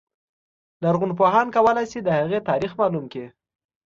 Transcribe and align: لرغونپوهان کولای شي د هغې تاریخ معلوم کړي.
لرغونپوهان 0.83 1.47
کولای 1.55 1.85
شي 1.91 1.99
د 2.03 2.09
هغې 2.17 2.39
تاریخ 2.49 2.71
معلوم 2.79 3.05
کړي. 3.11 3.27